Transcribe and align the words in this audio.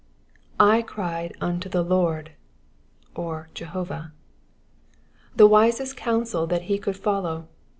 / 0.47 0.85
cried 0.87 1.37
unto 1.41 1.69
the 1.69 1.83
Lord" 1.83 2.31
(or 3.23 3.49
Jehovah). 3.53 4.13
The 5.35 5.45
wisest 5.45 5.95
course 5.95 6.31
that 6.31 6.63
he 6.63 6.79
could 6.79 6.97
follow. 6.97 7.47